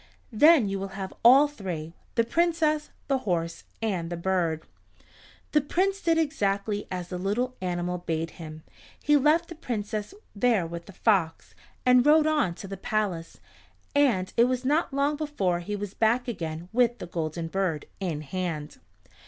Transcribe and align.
Then 0.31 0.67
you 0.67 0.79
will 0.79 0.97
have 0.97 1.13
all 1.23 1.47
three, 1.47 1.93
the 2.15 2.23
Princess, 2.23 2.89
the 3.07 3.19
horse, 3.19 3.65
and 3.83 4.09
the 4.09 4.17
bird." 4.17 4.63
The 5.51 5.61
Prince 5.61 6.01
did 6.01 6.17
exactly 6.17 6.87
as 6.89 7.09
the 7.09 7.19
little 7.19 7.55
animal 7.61 7.99
bade 7.99 8.31
him. 8.41 8.63
He 8.99 9.15
left 9.15 9.47
the 9.47 9.53
Princess 9.53 10.15
there 10.35 10.65
with 10.65 10.87
the 10.87 10.93
fox, 10.93 11.53
and 11.85 12.03
rode 12.03 12.25
on 12.25 12.55
to 12.55 12.67
the 12.67 12.77
palace, 12.77 13.37
and 13.93 14.33
it 14.35 14.45
was 14.45 14.65
not 14.65 14.91
long 14.91 15.17
before 15.17 15.59
he 15.59 15.75
was 15.75 15.93
back 15.93 16.27
again 16.27 16.67
with 16.73 16.97
the 16.97 17.05
Golden 17.05 17.47
Bird 17.47 17.85
in 17.99 18.21
his 18.21 18.31
hand. 18.31 18.77